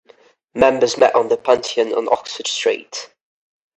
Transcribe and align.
Members 0.55 0.97
met 0.97 1.15
in 1.15 1.27
the 1.27 1.37
Pantheon 1.37 1.93
on 1.93 2.09
Oxford 2.11 2.47
Street. 2.47 3.11